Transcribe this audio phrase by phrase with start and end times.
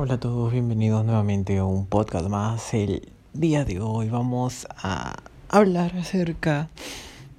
[0.00, 2.72] Hola a todos, bienvenidos nuevamente a un podcast más.
[2.72, 5.16] El día de hoy vamos a
[5.48, 6.70] hablar acerca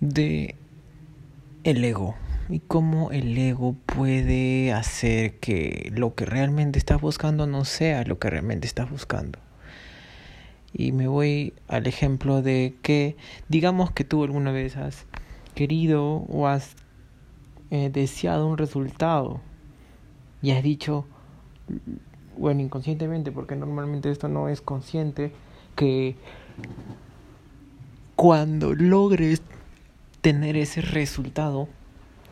[0.01, 0.55] de
[1.63, 2.15] el ego
[2.49, 8.19] y cómo el ego puede hacer que lo que realmente estás buscando no sea lo
[8.19, 9.39] que realmente estás buscando.
[10.73, 13.15] Y me voy al ejemplo de que
[13.47, 15.05] digamos que tú alguna vez has
[15.55, 16.75] querido o has
[17.71, 19.39] eh, deseado un resultado
[20.41, 21.05] y has dicho
[22.39, 25.33] bueno, inconscientemente, porque normalmente esto no es consciente,
[25.75, 26.15] que
[28.15, 29.41] cuando logres
[30.21, 31.67] tener ese resultado,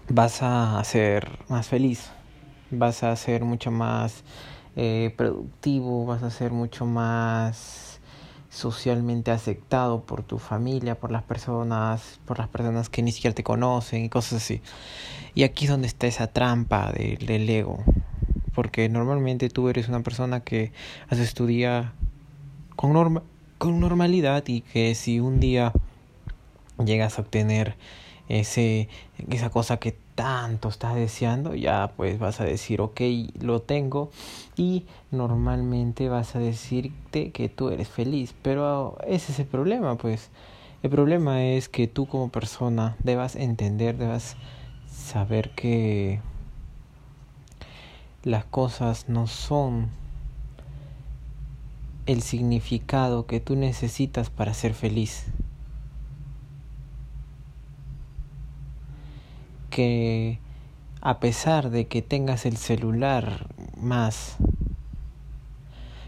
[0.09, 2.09] vas a ser más feliz,
[2.71, 4.23] vas a ser mucho más
[4.77, 7.99] eh, productivo, vas a ser mucho más
[8.49, 13.43] socialmente aceptado por tu familia, por las personas, por las personas que ni siquiera te
[13.43, 14.61] conocen y cosas así.
[15.35, 17.83] Y aquí es donde está esa trampa del ego
[18.57, 20.71] porque normalmente tú eres una persona que
[21.09, 21.91] has estudiado
[22.75, 23.21] con, norma
[23.59, 25.73] con normalidad y que si un día
[26.83, 27.75] llegas a obtener
[28.29, 28.89] ese,
[29.29, 32.99] esa cosa que tanto estás deseando, ya pues vas a decir, ok,
[33.39, 34.09] lo tengo.
[34.55, 40.31] Y normalmente vas a decirte que tú eres feliz, pero ese es el problema, pues.
[40.81, 44.35] El problema es que tú como persona debas entender, debas
[44.87, 46.21] saber que
[48.27, 49.87] las cosas no son
[52.07, 55.27] el significado que tú necesitas para ser feliz.
[59.69, 60.39] Que
[60.99, 63.47] a pesar de que tengas el celular
[63.79, 64.35] más,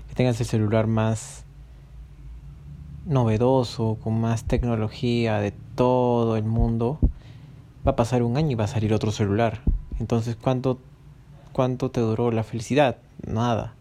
[0.10, 1.46] que tengas el celular más
[3.06, 7.00] novedoso, con más tecnología de todo el mundo,
[7.88, 9.62] va a pasar un año y va a salir otro celular.
[10.00, 10.80] Entonces, ¿cuánto
[11.52, 13.76] cuánto te duró la felicidad, nada.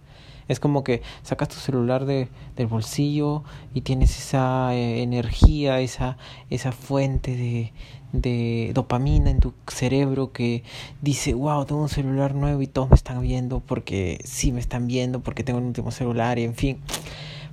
[0.49, 3.45] Es como que sacas tu celular de, del bolsillo
[3.75, 6.17] y tienes esa eh, energía, esa,
[6.49, 7.73] esa fuente de,
[8.13, 10.63] de dopamina en tu cerebro que
[11.03, 14.87] dice, wow, tengo un celular nuevo y todos me están viendo porque sí me están
[14.87, 16.79] viendo, porque tengo el último celular y en fin.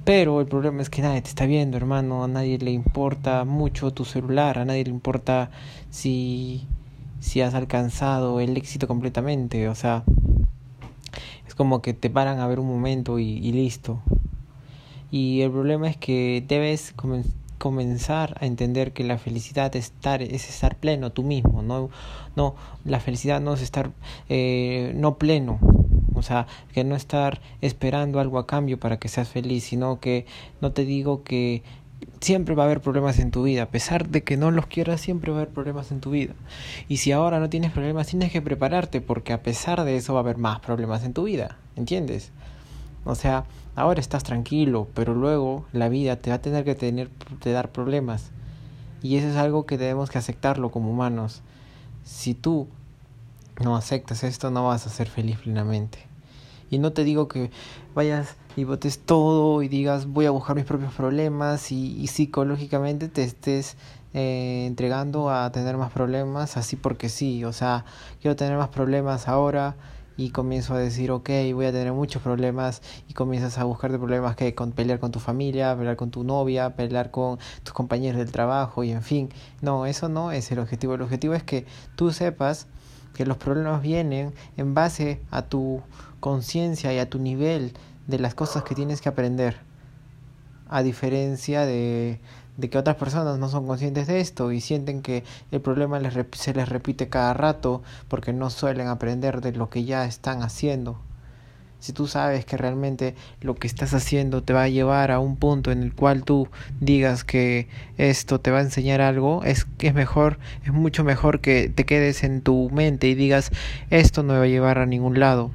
[0.06, 3.92] Pero el problema es que nadie te está viendo, hermano, a nadie le importa mucho
[3.92, 5.50] tu celular, a nadie le importa
[5.90, 6.68] si
[7.20, 9.70] si has alcanzado el éxito completamente.
[9.70, 10.04] O sea,
[11.48, 14.02] es como que te paran a ver un momento y, listo.
[15.12, 16.94] Y el problema es que debes
[17.58, 21.62] comenzar a entender que la felicidad es estar, es estar pleno tú mismo.
[21.62, 21.90] No,
[22.36, 23.92] no la felicidad no es estar
[24.30, 25.60] eh, no pleno.
[26.16, 30.26] O sea, que no estar esperando algo a cambio para que seas feliz, sino que
[30.62, 31.62] no te digo que
[32.22, 33.64] siempre va a haber problemas en tu vida.
[33.64, 36.34] A pesar de que no los quieras, siempre va a haber problemas en tu vida.
[36.88, 40.20] Y si ahora no tienes problemas, tienes que prepararte porque a pesar de eso va
[40.20, 41.58] a haber más problemas en tu vida.
[41.76, 42.32] ¿Entiendes?
[43.04, 43.46] O sea,
[43.76, 47.72] ahora estás tranquilo, pero luego la vida te va a tener que tener te dar
[47.72, 48.32] problemas.
[49.02, 51.44] Y eso es algo que debemos que aceptarlo como humanos.
[52.04, 52.68] Si tú
[53.64, 56.00] no aceptas esto, no vas a ser feliz plenamente.
[56.76, 57.52] Y no te digo que
[57.96, 63.24] vayas y botes todo y digas voy a buscar mis propios problemas y, psicológicamente te
[63.24, 63.78] estés
[64.14, 67.86] eh, entregando a tener más problemas así porque sí, o sea,
[68.22, 69.76] quiero tener más problemas ahora
[70.18, 73.98] y comienzo a decir, ok, voy a tener muchos problemas y comienzas a buscar de
[73.98, 78.18] problemas que con pelear con tu familia, pelear con tu novia, pelear con tus compañeros
[78.18, 79.30] del trabajo y en fin,
[79.62, 81.66] no, eso no es el objetivo, el objetivo es que
[81.96, 82.68] tú sepas
[83.16, 85.82] que los problemas vienen en base a tu
[86.20, 87.74] conciencia y a tu nivel
[88.08, 89.58] de las cosas que tienes que aprender.
[90.70, 92.20] A diferencia de,
[92.60, 96.00] que otras personas no son conscientes de esto y sienten que el problema
[96.34, 101.00] se les repite cada rato porque no suelen aprender de lo que ya están haciendo.
[101.80, 105.36] Si tú sabes que realmente lo que estás haciendo te va a llevar a un
[105.36, 106.48] punto en el cual tú
[106.80, 111.42] digas que esto te va a enseñar algo, es que es mejor, es mucho mejor
[111.42, 113.52] que te quedes en tu mente y digas
[113.90, 115.52] esto no me va a llevar a ningún lado.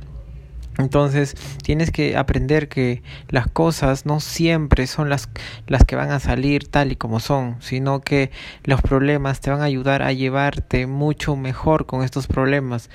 [0.79, 5.29] Entonces tienes que aprender que las cosas no siempre son las,
[5.67, 8.31] las que van a salir tal y como son, sino que
[8.65, 12.89] los problemas te van a ayudar a llevarte mucho mejor con estos problemas.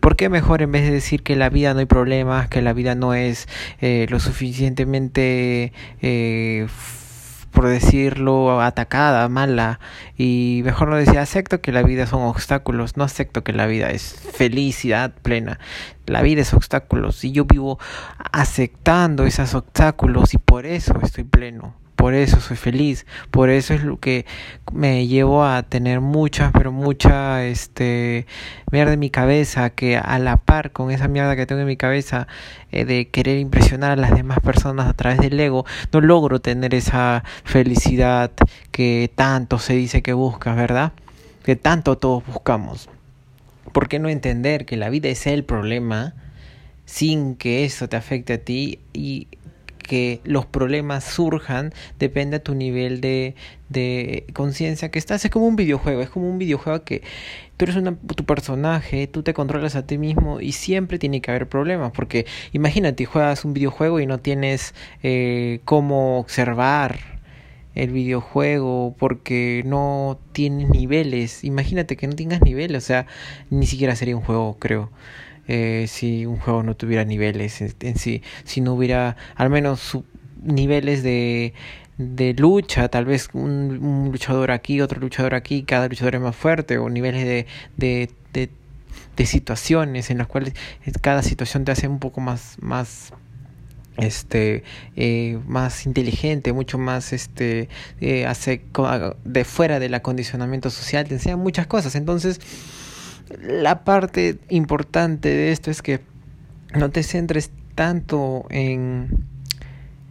[0.00, 2.72] ¿Por qué mejor en vez de decir que la vida no hay problemas, que la
[2.72, 3.46] vida no es
[3.80, 6.66] eh, lo suficientemente eh,
[7.58, 9.80] por decirlo, atacada, mala,
[10.16, 13.90] y mejor no decir acepto que la vida son obstáculos, no acepto que la vida
[13.90, 15.58] es felicidad plena,
[16.06, 17.80] la vida es obstáculos, y yo vivo
[18.30, 23.82] aceptando esos obstáculos y por eso estoy pleno, por eso soy feliz, por eso es
[23.82, 24.24] lo que
[24.72, 28.24] me llevo a tener mucha, pero mucha, este,
[28.70, 31.76] mierda en mi cabeza, que a la par con esa mierda que tengo en mi
[31.76, 32.28] cabeza
[32.70, 36.72] eh, de querer impresionar a las demás personas a través del ego, no logro tener
[36.72, 38.30] esa felicidad
[38.70, 40.92] que tanto se dice que buscas, ¿verdad?
[41.42, 42.88] Que tanto todos buscamos.
[43.72, 46.14] ¿Por qué no entender que la vida es el problema
[46.84, 49.26] sin que eso te afecte a ti y
[49.88, 53.34] que los problemas surjan depende a tu nivel de,
[53.68, 55.24] de conciencia que estás.
[55.24, 57.02] Es como un videojuego, es como un videojuego que
[57.56, 61.30] tú eres una, tu personaje, tú te controlas a ti mismo y siempre tiene que
[61.30, 61.90] haber problemas.
[61.92, 67.18] Porque imagínate, juegas un videojuego y no tienes eh, cómo observar
[67.74, 71.44] el videojuego porque no tienes niveles.
[71.44, 73.06] Imagínate que no tengas niveles, o sea,
[73.50, 74.90] ni siquiera sería un juego, creo.
[75.48, 79.98] Eh, si un juego no tuviera niveles en, sí, si no hubiera al menos
[80.42, 81.54] niveles de,
[81.96, 86.78] de lucha, tal vez un, luchador aquí, otro luchador aquí, cada luchador es más fuerte,
[86.78, 87.46] o niveles de,
[87.76, 88.50] de, de,
[89.16, 90.54] de situaciones en las cuales
[91.00, 93.12] cada situación te hace un poco más, más
[93.98, 94.62] este
[94.94, 97.68] eh, más inteligente mucho más este
[98.00, 98.62] eh, hace
[99.24, 101.94] de fuera del acondicionamiento social te enseña muchas cosas.
[101.96, 102.40] Entonces
[103.40, 106.00] la parte importante de esto es que
[106.74, 109.24] no te centres tanto en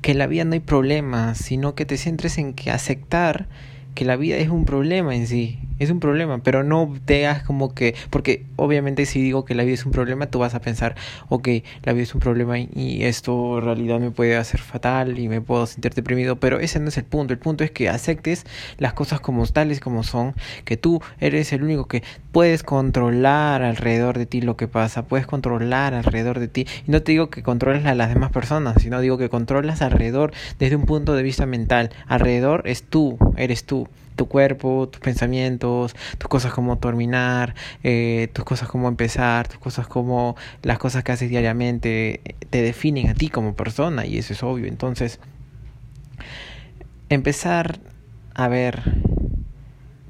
[0.02, 3.48] que la vida no hay problemas, sino que te centres en que aceptar
[3.96, 7.74] que la vida es un problema en sí, es un problema, pero no te como
[7.74, 10.96] que, porque obviamente si digo que la vida es un problema, tú vas a pensar,
[11.30, 11.50] ok,
[11.84, 15.42] la vida es un problema y esto en realidad me puede hacer fatal y me
[15.42, 18.46] puedo sentir deprimido, pero ese no es el punto, el punto es que aceptes
[18.78, 20.36] las cosas como tales como son,
[20.66, 25.26] que tú eres el único que puedes controlar alrededor de ti lo que pasa, puedes
[25.26, 29.02] controlar alrededor de ti, y no te digo que controles a las demás personas, sino
[29.02, 33.88] digo que controlas alrededor desde un punto de vista mental, alrededor es tú, eres tú
[34.18, 39.88] tu cuerpo, tus pensamientos, tus cosas como terminar, eh, tus cosas como empezar, tus cosas
[39.88, 44.34] como las cosas que haces diariamente eh, te definen a ti como persona y eso
[44.34, 44.68] es obvio.
[44.68, 45.22] Entonces,
[47.08, 47.80] empezar
[48.34, 48.84] a ver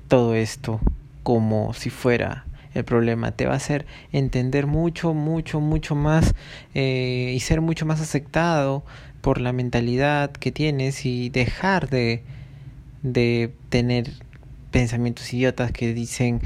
[0.07, 0.79] todo esto
[1.21, 6.35] como si fuera el problema te va a hacer entender mucho, mucho, mucho más
[6.73, 8.83] eh, y ser mucho más aceptado
[9.21, 12.23] por la mentalidad que tienes y dejar de
[13.13, 14.11] de tener
[14.71, 16.41] pensamientos idiotas que dicen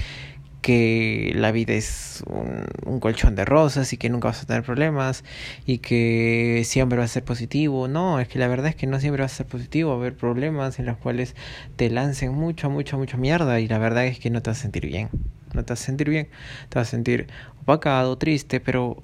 [0.61, 5.23] que la vida es un, colchón de rosas y que nunca vas a tener problemas
[5.65, 7.87] y que siempre va a ser positivo.
[7.87, 9.89] No, es que la verdad es que no siempre va a ser positivo.
[9.89, 11.35] Va a haber problemas en los cuales
[11.77, 14.61] te lancen mucho, mucho, mucha mierda y la verdad es que no te vas a
[14.61, 15.09] sentir bien.
[15.53, 16.29] No te vas a sentir bien.
[16.69, 17.27] Te vas a sentir
[17.61, 19.01] opacado, triste, pero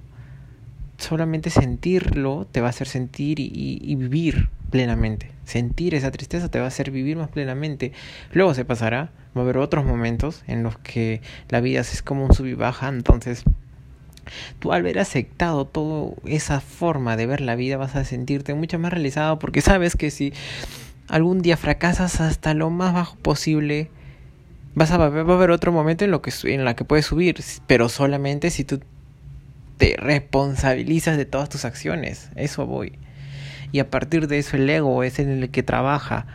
[0.97, 5.31] solamente sentirlo te va a hacer sentir y vivir plenamente.
[5.45, 7.93] Sentir esa tristeza te va a hacer vivir más plenamente.
[8.31, 12.25] Luego se pasará, va a haber otros momentos en los que la vida es como
[12.25, 13.43] un sub y baja, entonces
[14.59, 18.77] tú al ver aceptado toda esa forma de ver la vida vas a sentirte mucho
[18.77, 20.33] más realizado porque sabes que si
[21.07, 23.89] algún día fracasas hasta lo más bajo posible,
[24.75, 27.41] vas a, va a haber otro momento en, lo que, en la que puedes subir,
[27.67, 28.81] pero solamente si tú
[29.77, 32.29] te responsabilizas de todas tus acciones.
[32.35, 32.97] Eso voy
[33.71, 36.25] y a partir de eso el ego es en el que trabaja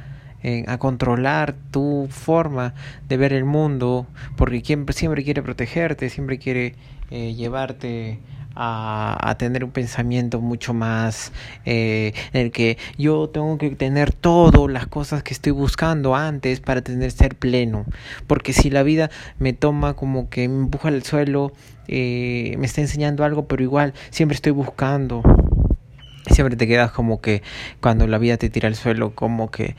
[0.67, 2.75] a controlar tu forma
[3.09, 6.75] de ver el mundo, porque siempre quiere protegerte, siempre quiere
[7.11, 8.19] eh, llevarte
[8.55, 11.33] a, a, tener un pensamiento mucho más
[11.65, 16.61] eh, en el que yo tengo que tener todas las cosas que estoy buscando antes
[16.61, 17.87] para tener ser pleno.
[18.27, 21.53] Porque si la vida me toma como que me empuja al suelo
[21.89, 25.23] eh, me está enseñando algo pero igual siempre estoy buscando
[26.31, 27.43] siempre te quedas como que
[27.81, 29.77] cuando la vida te tira al suelo, como que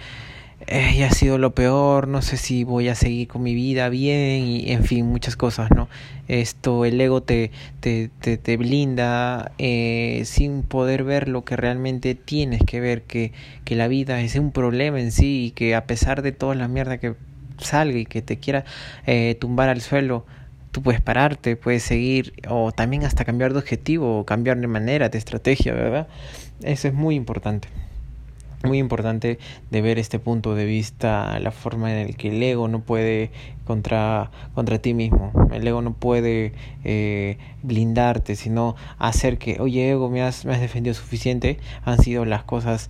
[0.67, 3.89] eh, ya ha sido lo peor, no sé si voy a seguir con mi vida
[3.89, 5.89] bien y en fin, muchas cosas, ¿no?
[6.29, 12.15] Esto, el ego te, te, te, te blinda eh, sin poder ver lo que realmente
[12.15, 13.33] tienes que ver, que,
[13.65, 16.69] que la vida es un problema en sí y que a pesar de toda la
[16.69, 17.15] mierda que
[17.57, 18.63] salga y que te quiera
[19.05, 20.25] eh, tumbar al suelo,
[20.73, 25.07] tú puedes pararte, puedes seguir o también hasta cambiar de objetivo o cambiar de manera,
[25.07, 26.07] de estrategia, ¿verdad?
[26.63, 27.69] Eso es muy importante.
[28.63, 29.37] Muy importante
[29.69, 33.29] de ver este punto de vista, la forma en el que el ego no puede
[33.65, 35.31] contra, contra ti mismo.
[35.53, 36.53] El ego no puede
[36.83, 41.59] eh, blindarte, sino hacer que, oye, ego, me has, me has defendido suficiente.
[41.85, 42.89] Han sido las cosas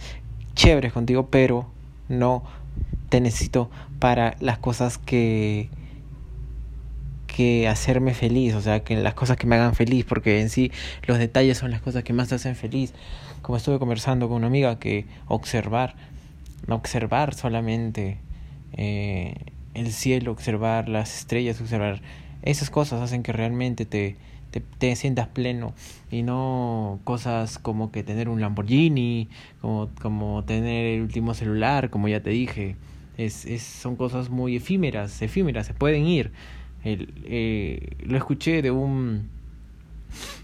[0.54, 1.68] chéveres contigo, pero
[2.08, 2.44] no
[3.10, 5.70] te necesito para las cosas que,
[7.36, 10.72] que hacerme feliz, o sea, que las cosas que me hagan feliz, porque en sí
[11.08, 12.94] los detalles son las cosas que más te hacen feliz.
[13.42, 15.96] Como estuve conversando con una amiga, que observar
[16.70, 18.18] observar solamente
[18.74, 19.36] eh,
[19.74, 22.02] el cielo, observar las estrellas, observar
[22.42, 24.16] esas cosas hacen que realmente te,
[24.52, 25.74] te, te, sientas pleno
[26.12, 29.30] y no cosas como que tener un Lamborghini,
[29.62, 32.76] como, como tener el último celular, como ya te dije.
[33.18, 36.32] Es, es, son cosas muy efímeras, efímeras, se pueden ir.
[36.84, 39.30] El, eh, lo escuché de un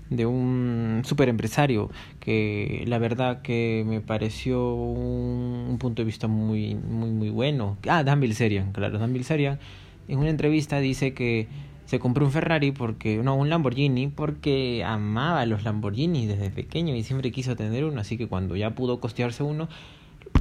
[0.10, 6.28] de un super empresario que la verdad que me pareció un, un, punto de vista
[6.28, 9.60] muy muy muy bueno ah Dan Bilzerian claro Dan Bilzerian
[10.08, 11.48] en una entrevista dice que
[11.86, 17.04] se compró un Ferrari porque no un Lamborghini porque amaba los Lamborghini desde pequeño y
[17.04, 19.70] siempre quiso tener uno así que cuando ya pudo costearse uno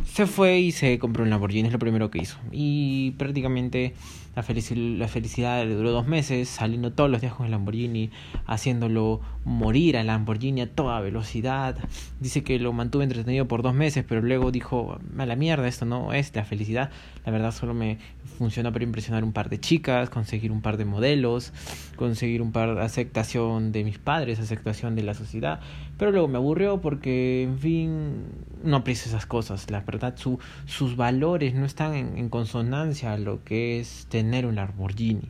[0.05, 2.39] se fue y se compró un Lamborghini, es lo primero que hizo.
[2.51, 3.95] Y prácticamente
[4.39, 8.11] la, felici la felicidad le duró dos meses, saliendo todos los días con el Lamborghini,
[8.47, 11.77] haciéndolo morir al Lamborghini a toda velocidad.
[12.21, 15.87] Dice que lo mantuvo entretenido por dos meses, pero luego dijo, a la mierda, esto
[15.87, 16.91] no es la felicidad.
[17.27, 17.99] La verdad solo me
[18.39, 21.53] funcionó para impresionar un par de chicas, conseguir un par de modelos,
[21.97, 25.59] conseguir un par de aceptación de mis padres, aceptación de la sociedad.
[25.99, 28.25] Pero luego me aburrió porque, en fin,
[28.63, 29.69] no aprecio esas cosas.
[29.73, 34.28] La verdad, su, sus valores no están en, en consonancia a lo que es tener
[34.47, 35.29] un Lamborghini.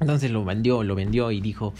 [0.00, 1.74] Entonces lo vendió, lo vendió y dijo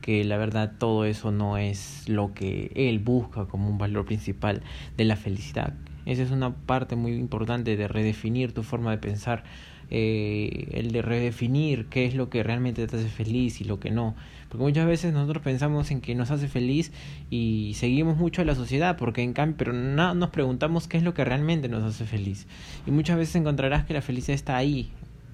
[0.00, 4.62] que la verdad todo eso no es lo que él busca como un valor principal
[4.96, 5.74] de la felicidad.
[6.06, 9.44] Esa es una parte muy importante de redefinir tu forma de pensar,
[9.90, 13.90] eh, el de redefinir qué es lo que realmente te hace feliz y lo que
[13.90, 14.14] no.
[14.48, 16.90] Porque muchas veces nosotros pensamos en que nos hace feliz
[17.28, 21.02] y seguimos mucho a la sociedad, porque en cambio, pero no nos preguntamos qué es
[21.02, 22.46] lo que realmente nos hace feliz.
[22.86, 24.90] Y muchas veces encontrarás que la felicidad está ahí,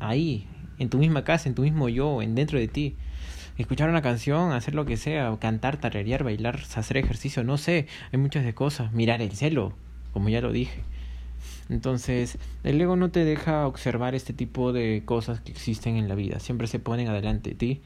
[0.09, 0.47] ahí,
[0.79, 2.97] en tu misma casa, en tu mismo yo, en dentro de ti.
[3.57, 8.19] Escuchar una canción, hacer lo que sea, cantar, tararear, bailar, hacer ejercicio, no sé, hay
[8.19, 9.75] muchas de cosas, mirar el cielo,
[10.13, 10.83] como ya lo dije.
[11.69, 16.15] Entonces, el ego no te deja observar este tipo de cosas que existen en la
[16.15, 17.81] vida, siempre se ponen adelante de ti,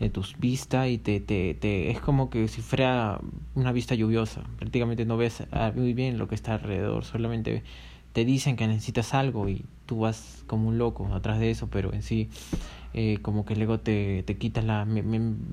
[0.00, 3.20] de tus vistas y te, te, te es como que si fuera
[3.54, 5.42] una vista lluviosa, prácticamente no ves
[5.74, 7.62] muy bien lo que está alrededor, solamente
[8.14, 11.92] te dicen que necesitas algo y tú vas como un loco atrás de eso, pero
[11.92, 12.30] en sí
[12.94, 14.86] eh, como que luego te, te quita la,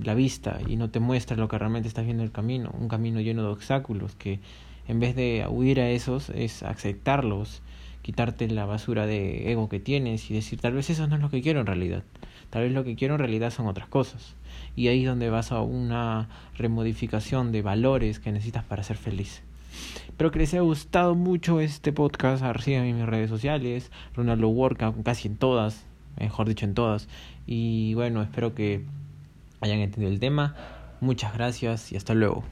[0.04, 3.20] la vista y no te muestra lo que realmente estás viendo el camino, un camino
[3.20, 4.40] lleno de obstáculos que
[4.88, 7.64] en vez de huir a esos es aceptarlos,
[8.04, 11.32] quitarte la basura de ego que tienes y decir tal vez eso no es lo
[11.32, 12.04] que quiero en realidad,
[12.52, 14.36] tal vez lo que quiero en realidad son otras cosas
[14.76, 19.42] y ahí es donde vas a una remodificación de valores que necesitas para ser feliz.
[20.08, 22.44] Espero que les haya gustado mucho este podcast.
[22.62, 23.92] Síganme en mis redes sociales.
[24.14, 25.86] Ronaldo Workout, casi en todas.
[26.20, 27.08] Mejor dicho, en todas.
[27.46, 28.86] Y bueno, espero que
[29.62, 30.56] hayan entendido el tema.
[31.00, 32.44] Muchas gracias y hasta luego.